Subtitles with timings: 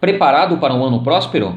[0.00, 1.56] Preparado para um ano próspero?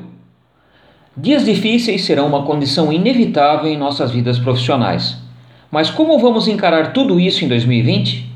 [1.16, 5.18] Dias difíceis serão uma condição inevitável em nossas vidas profissionais.
[5.70, 8.28] Mas como vamos encarar tudo isso em 2020?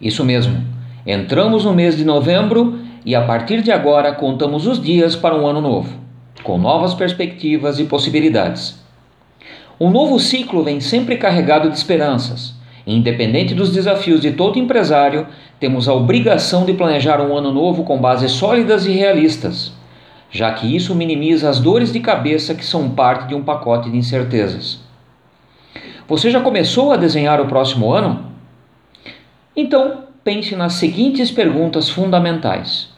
[0.00, 0.62] Isso mesmo,
[1.06, 5.46] entramos no mês de novembro e a partir de agora contamos os dias para um
[5.46, 5.96] ano novo,
[6.42, 8.78] com novas perspectivas e possibilidades.
[9.80, 12.54] Um novo ciclo vem sempre carregado de esperanças.
[12.86, 15.26] Independente dos desafios de todo empresário,
[15.60, 19.72] temos a obrigação de planejar um ano novo com bases sólidas e realistas
[20.32, 23.98] já que isso minimiza as dores de cabeça que são parte de um pacote de
[23.98, 24.80] incertezas.
[26.08, 28.32] Você já começou a desenhar o próximo ano?
[29.54, 32.88] Então, pense nas seguintes perguntas fundamentais: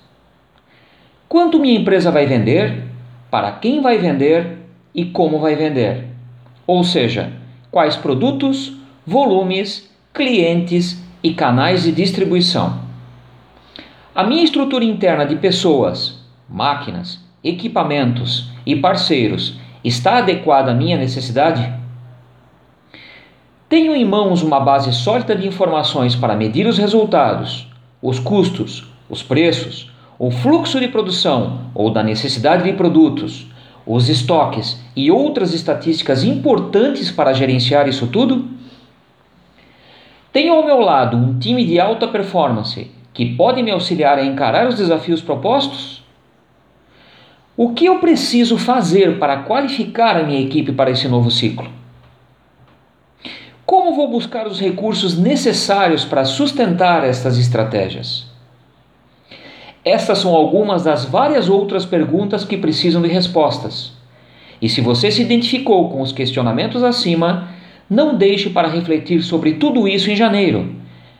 [1.28, 2.84] Quanto minha empresa vai vender?
[3.30, 4.58] Para quem vai vender
[4.94, 6.04] e como vai vender?
[6.64, 7.32] Ou seja,
[7.68, 8.76] quais produtos,
[9.06, 12.80] volumes, clientes e canais de distribuição?
[14.14, 21.70] A minha estrutura interna de pessoas, máquinas, equipamentos e parceiros está adequada à minha necessidade?
[23.68, 27.68] Tenho em mãos uma base sólida de informações para medir os resultados,
[28.00, 33.46] os custos, os preços, o fluxo de produção ou da necessidade de produtos,
[33.86, 38.53] os estoques e outras estatísticas importantes para gerenciar isso tudo?
[40.34, 44.66] Tenho ao meu lado um time de alta performance que pode me auxiliar a encarar
[44.66, 46.02] os desafios propostos?
[47.56, 51.70] O que eu preciso fazer para qualificar a minha equipe para esse novo ciclo?
[53.64, 58.26] Como vou buscar os recursos necessários para sustentar estas estratégias?
[59.84, 63.92] Estas são algumas das várias outras perguntas que precisam de respostas.
[64.60, 67.54] E se você se identificou com os questionamentos acima,
[67.88, 70.74] não deixe para refletir sobre tudo isso em janeiro,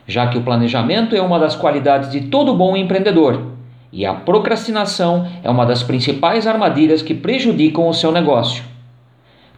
[0.07, 3.55] já que o planejamento é uma das qualidades de todo bom empreendedor
[3.95, 8.61] e a procrastinação é uma das principais armadilhas que prejudicam o seu negócio.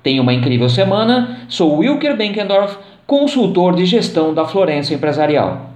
[0.03, 1.39] Tenha uma incrível semana.
[1.49, 5.66] Sou Wilker Benkendorf, consultor de gestão da Florença Empresarial.